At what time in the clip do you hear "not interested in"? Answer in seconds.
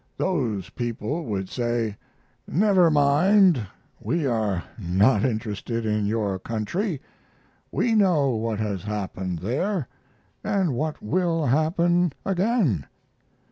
4.79-6.07